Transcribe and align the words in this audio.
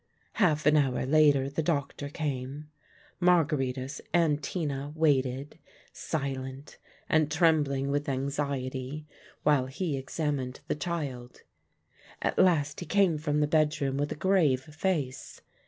Half 0.33 0.65
an 0.65 0.77
hour 0.77 1.05
later 1.05 1.47
the 1.47 1.61
doctor 1.61 2.09
came. 2.09 2.71
Margaritis 3.21 4.01
and 4.11 4.41
Tina 4.41 4.91
waited, 4.95 5.59
silent 5.93 6.79
and 7.07 7.31
trembling 7.31 7.91
with 7.91 8.09
anxiety, 8.09 9.05
while 9.43 9.67
he 9.67 9.95
examined 9.97 10.61
the 10.67 10.73
child. 10.73 11.43
At 12.19 12.39
last 12.39 12.79
he 12.79 12.87
came 12.87 13.19
from 13.19 13.41
the 13.41 13.45
bedroom 13.47 13.97
with 13.97 14.11
a 14.11 14.15
grave 14.15 14.61
face. 14.63 15.39